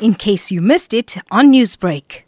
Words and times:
in 0.00 0.14
case 0.14 0.50
you 0.50 0.60
missed 0.60 0.92
it 0.92 1.16
on 1.30 1.52
Newsbreak. 1.52 2.22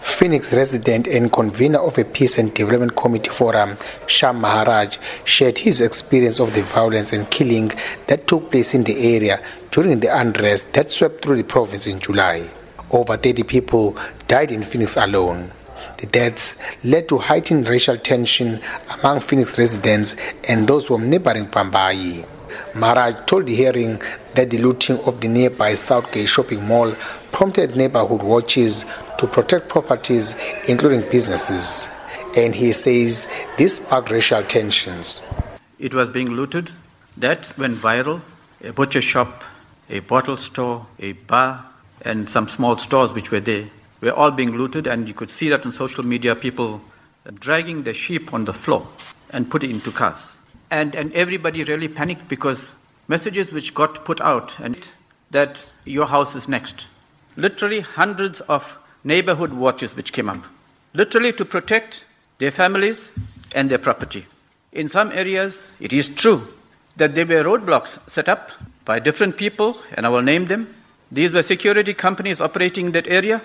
Phoenix 0.00 0.52
resident 0.52 1.06
and 1.06 1.32
convener 1.32 1.78
of 1.78 1.96
a 1.98 2.04
Peace 2.04 2.38
and 2.38 2.52
Development 2.52 2.96
Committee 2.96 3.30
Forum, 3.30 3.78
Sham 4.06 4.40
Maharaj, 4.40 4.98
shared 5.24 5.58
his 5.58 5.80
experience 5.80 6.40
of 6.40 6.54
the 6.54 6.62
violence 6.62 7.12
and 7.12 7.30
killing 7.30 7.70
that 8.08 8.26
took 8.26 8.50
place 8.50 8.74
in 8.74 8.84
the 8.84 9.14
area 9.14 9.40
during 9.70 10.00
the 10.00 10.18
unrest 10.18 10.72
that 10.72 10.90
swept 10.90 11.22
through 11.22 11.36
the 11.36 11.44
province 11.44 11.86
in 11.86 12.00
July. 12.00 12.48
Over 12.90 13.16
30 13.16 13.42
people 13.44 13.96
died 14.26 14.50
in 14.50 14.62
Phoenix 14.62 14.96
alone. 14.96 15.52
The 15.98 16.06
deaths 16.06 16.56
led 16.84 17.08
to 17.08 17.18
heightened 17.18 17.68
racial 17.68 17.96
tension 17.96 18.60
among 18.98 19.20
Phoenix 19.20 19.58
residents 19.58 20.16
and 20.48 20.66
those 20.66 20.86
from 20.86 21.10
neighboring 21.10 21.46
Bhambayi. 21.46 22.26
Maharaj 22.74 23.26
told 23.26 23.46
the 23.46 23.54
hearing 23.54 24.00
that 24.34 24.50
the 24.50 24.58
looting 24.58 24.98
of 25.00 25.20
the 25.20 25.28
nearby 25.28 25.74
Southgate 25.74 26.28
shopping 26.28 26.64
mall 26.66 26.94
prompted 27.32 27.76
neighborhood 27.76 28.22
watches 28.22 28.84
to 29.18 29.26
protect 29.26 29.68
properties, 29.68 30.34
including 30.68 31.08
businesses. 31.10 31.88
And 32.36 32.54
he 32.54 32.72
says 32.72 33.26
this 33.56 33.76
sparked 33.76 34.10
racial 34.10 34.42
tensions. 34.42 35.22
It 35.78 35.94
was 35.94 36.10
being 36.10 36.30
looted. 36.30 36.72
That 37.16 37.56
went 37.58 37.78
viral. 37.78 38.20
A 38.64 38.72
butcher 38.72 39.00
shop, 39.00 39.44
a 39.88 40.00
bottle 40.00 40.36
store, 40.36 40.86
a 40.98 41.12
bar, 41.12 41.64
and 42.02 42.28
some 42.28 42.48
small 42.48 42.76
stores 42.76 43.12
which 43.12 43.30
were 43.30 43.40
there 43.40 43.66
were 44.00 44.12
all 44.12 44.30
being 44.30 44.56
looted, 44.56 44.86
and 44.86 45.08
you 45.08 45.14
could 45.14 45.30
see 45.30 45.48
that 45.48 45.64
on 45.64 45.72
social 45.72 46.04
media 46.04 46.34
people 46.34 46.80
dragging 47.40 47.82
their 47.82 47.94
sheep 47.94 48.32
on 48.32 48.44
the 48.44 48.52
floor 48.52 48.86
and 49.30 49.50
put 49.50 49.62
it 49.62 49.70
into 49.70 49.90
cars. 49.90 50.36
And, 50.70 50.94
and 50.94 51.12
everybody 51.14 51.64
really 51.64 51.88
panicked 51.88 52.28
because 52.28 52.72
messages 53.08 53.52
which 53.52 53.74
got 53.74 54.04
put 54.04 54.20
out 54.20 54.58
and 54.60 54.88
that 55.30 55.70
your 55.84 56.06
house 56.06 56.34
is 56.34 56.48
next. 56.48 56.86
Literally 57.36 57.80
hundreds 57.80 58.40
of 58.42 58.78
neighborhood 59.04 59.52
watches 59.52 59.94
which 59.96 60.12
came 60.12 60.28
up, 60.28 60.44
literally 60.92 61.32
to 61.32 61.44
protect 61.44 62.04
their 62.38 62.50
families 62.50 63.10
and 63.54 63.70
their 63.70 63.78
property. 63.78 64.26
In 64.72 64.88
some 64.88 65.12
areas, 65.12 65.68
it 65.80 65.92
is 65.92 66.08
true 66.08 66.46
that 66.96 67.14
there 67.14 67.26
were 67.26 67.42
roadblocks 67.44 67.98
set 68.08 68.28
up 68.28 68.50
by 68.84 68.98
different 68.98 69.36
people, 69.36 69.78
and 69.94 70.04
I 70.04 70.08
will 70.08 70.22
name 70.22 70.46
them. 70.46 70.74
These 71.10 71.32
were 71.32 71.42
security 71.42 71.94
companies 71.94 72.40
operating 72.40 72.86
in 72.86 72.92
that 72.92 73.08
area. 73.08 73.40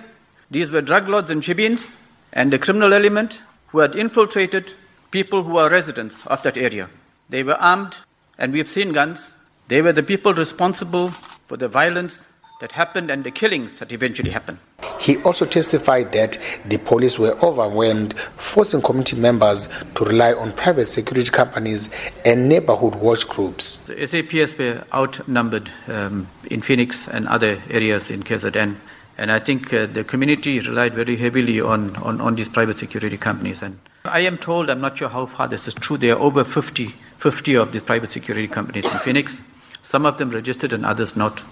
These 0.50 0.70
were 0.70 0.82
drug 0.82 1.08
lords 1.08 1.30
and 1.30 1.42
shebeens 1.42 1.94
and 2.32 2.52
the 2.52 2.58
criminal 2.58 2.92
element 2.92 3.40
who 3.68 3.78
had 3.78 3.94
infiltrated 3.94 4.72
people 5.10 5.44
who 5.44 5.56
are 5.56 5.70
residents 5.70 6.26
of 6.26 6.42
that 6.42 6.56
area. 6.56 6.90
They 7.28 7.42
were 7.42 7.54
armed, 7.54 7.96
and 8.38 8.52
we've 8.52 8.68
seen 8.68 8.92
guns. 8.92 9.32
They 9.68 9.82
were 9.82 9.92
the 9.92 10.02
people 10.02 10.34
responsible 10.34 11.10
for 11.10 11.56
the 11.56 11.68
violence 11.68 12.28
that 12.60 12.72
happened 12.72 13.10
and 13.10 13.24
the 13.24 13.30
killings 13.30 13.78
that 13.78 13.92
eventually 13.92 14.30
happened. 14.30 14.58
He 15.00 15.18
also 15.18 15.44
testified 15.44 16.12
that 16.12 16.38
the 16.64 16.78
police 16.78 17.18
were 17.18 17.36
overwhelmed, 17.42 18.14
forcing 18.36 18.80
community 18.80 19.16
members 19.16 19.68
to 19.96 20.04
rely 20.04 20.32
on 20.32 20.52
private 20.52 20.88
security 20.88 21.30
companies 21.30 21.90
and 22.24 22.48
neighborhood 22.48 22.94
watch 22.94 23.28
groups. 23.28 23.78
The 23.86 24.06
SAPS 24.06 24.56
were 24.56 24.84
outnumbered 24.94 25.70
um, 25.88 26.26
in 26.50 26.62
Phoenix 26.62 27.08
and 27.08 27.26
other 27.28 27.60
areas 27.70 28.10
in 28.10 28.22
KZN. 28.22 28.76
And 29.16 29.30
I 29.30 29.38
think 29.38 29.72
uh, 29.72 29.86
the 29.86 30.04
community 30.04 30.58
relied 30.60 30.94
very 30.94 31.16
heavily 31.16 31.60
on, 31.60 31.94
on, 31.96 32.20
on, 32.20 32.34
these 32.34 32.48
private 32.48 32.78
security 32.78 33.16
companies. 33.16 33.62
And 33.62 33.78
I 34.04 34.20
am 34.20 34.38
told, 34.38 34.70
I'm 34.70 34.80
not 34.80 34.98
sure 34.98 35.08
how 35.08 35.26
far 35.26 35.46
this 35.48 35.68
is 35.68 35.74
true, 35.74 35.96
there 35.96 36.16
are 36.16 36.18
over 36.18 36.42
50, 36.42 36.94
50 37.24 37.54
of 37.54 37.72
the 37.72 37.80
private 37.80 38.12
security 38.12 38.46
companies 38.46 38.84
in 38.84 38.98
Phoenix. 38.98 39.44
Some 39.82 40.04
of 40.04 40.18
them 40.18 40.28
registered 40.28 40.74
and 40.74 40.84
others 40.84 41.16
not. 41.16 41.42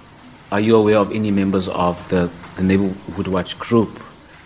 Are 0.50 0.60
you 0.60 0.76
aware 0.76 0.98
of 0.98 1.10
any 1.12 1.30
members 1.30 1.66
of 1.66 1.96
the, 2.10 2.30
the 2.56 2.62
Neighborhood 2.62 3.26
Watch 3.26 3.58
group 3.58 3.88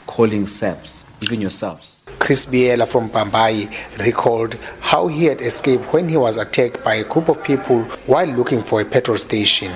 calling 0.07 0.47
SAPS, 0.47 1.05
even 1.23 1.41
yourselves? 1.41 2.07
Chris 2.21 2.47
Biela 2.47 2.87
from 2.87 3.11
Bhambayi 3.11 3.75
recalled 3.99 4.55
how 4.79 5.09
he 5.09 5.25
had 5.25 5.41
escaped 5.41 5.93
when 5.93 6.09
he 6.09 6.17
was 6.17 6.37
attacked 6.37 6.85
by 6.85 6.95
a 6.95 7.03
group 7.03 7.29
of 7.29 7.43
people 7.43 7.83
while 8.07 8.29
looking 8.29 8.63
for 8.63 8.81
a 8.81 8.85
petrol 8.85 9.19
station. 9.19 9.73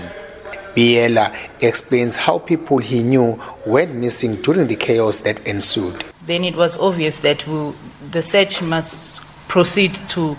Biela 0.77 1.35
explains 1.61 2.15
how 2.15 2.39
people 2.39 2.79
he 2.79 3.03
knew 3.03 3.43
went 3.67 3.93
missing 3.97 4.37
during 4.37 4.69
the 4.69 4.77
chaos 4.77 5.19
that 5.27 5.45
ensued. 5.49 6.05
Then 6.27 6.45
it 6.45 6.55
was 6.55 6.77
obvious 6.77 7.19
that 7.19 7.45
we, 7.49 7.73
the 8.13 8.23
search 8.23 8.63
must 8.63 9.21
proceed 9.49 9.97
to 10.11 10.37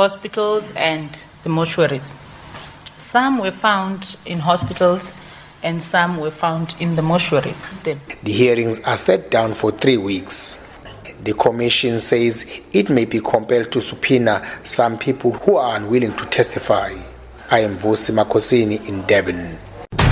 hospitals 0.00 0.72
and 0.76 1.10
the 1.42 1.50
mortuaries. 1.50 2.14
Some 3.00 3.38
were 3.38 3.50
found 3.50 4.16
in 4.24 4.38
hospitals 4.38 5.12
and 5.62 5.82
some 5.82 6.16
were 6.16 6.30
found 6.30 6.74
in 6.80 6.96
the 6.96 7.02
mortuaries. 7.02 7.60
The 8.22 8.32
hearings 8.32 8.80
are 8.80 8.96
set 8.96 9.30
down 9.30 9.52
for 9.52 9.70
three 9.70 9.98
weeks. 9.98 10.66
The 11.22 11.34
commission 11.34 12.00
says 12.00 12.62
it 12.72 12.88
may 12.88 13.04
be 13.04 13.20
compelled 13.20 13.70
to 13.72 13.82
subpoena 13.82 14.42
some 14.64 14.96
people 14.96 15.32
who 15.32 15.56
are 15.56 15.76
unwilling 15.76 16.14
to 16.16 16.24
testify. 16.26 16.94
I 17.50 17.58
am 17.58 17.76
Vusi 17.76 18.12
Makhosini 18.14 18.88
in 18.88 19.02
Durban. 19.06 19.58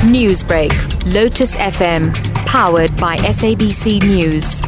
Newsbreak, 0.04 0.70
Lotus 1.14 1.56
FM, 1.56 2.12
powered 2.44 2.94
by 2.98 3.16
SABC 3.16 4.02
News. 4.02 4.60